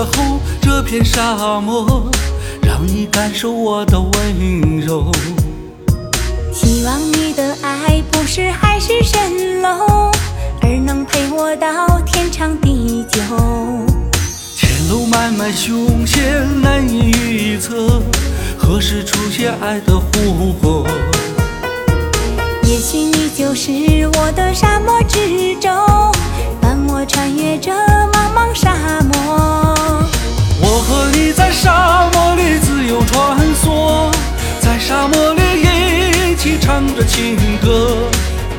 [0.00, 2.10] 后，这片沙漠
[2.62, 5.10] 让你感受我的温柔。
[6.52, 10.10] 希望你的爱不是海市蜃楼，
[10.60, 13.20] 而能陪我到天长地久。
[14.56, 18.02] 前路漫漫凶险难以预测，
[18.58, 20.86] 何时出现爱的湖泊？
[22.64, 23.70] 也许你就是
[24.14, 25.89] 我的沙漠之舟，伴
[27.00, 29.74] 我穿越这茫茫沙漠。
[30.60, 34.12] 我和你在沙漠里自由穿梭，
[34.60, 38.06] 在沙漠里一起唱着情歌。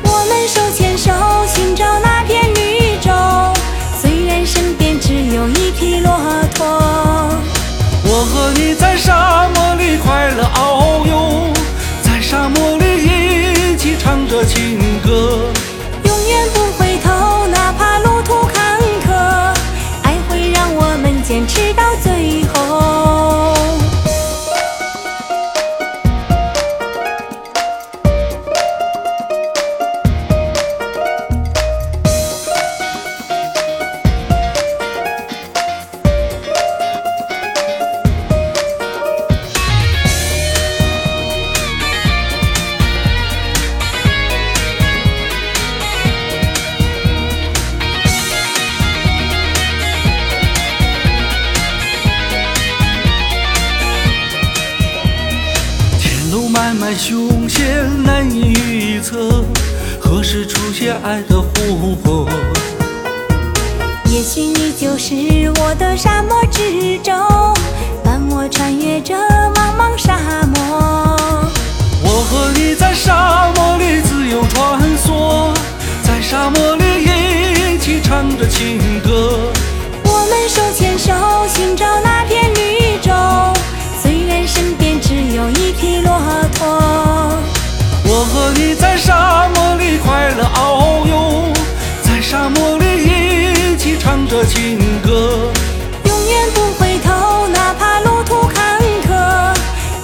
[0.02, 1.12] 我们手牵手
[1.54, 3.12] 寻找那片绿洲，
[4.00, 6.12] 虽然身边只有一匹骆
[6.52, 6.66] 驼。
[8.04, 11.52] 我和你在沙漠里快乐遨游，
[12.02, 14.81] 在沙漠里一起唱着情
[56.92, 59.42] 路漫漫凶险难以预测，
[59.98, 62.28] 何时出现爱的湖泊？
[64.10, 65.14] 也许你就是
[65.58, 67.12] 我的沙漠之舟，
[88.22, 91.52] 我和你在沙漠里快乐遨游，
[92.04, 95.50] 在沙漠里一起唱着情歌。
[96.04, 98.78] 永远不回头，哪怕路途坎
[99.08, 99.12] 坷，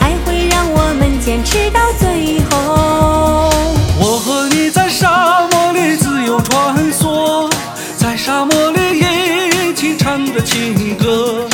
[0.01, 3.53] 爱会让我们坚持到最后。
[4.01, 7.49] 我和你在沙漠里自由穿梭，
[7.97, 11.47] 在沙漠里一起唱着情歌。